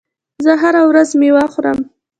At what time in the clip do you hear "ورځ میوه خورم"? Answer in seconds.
0.89-1.79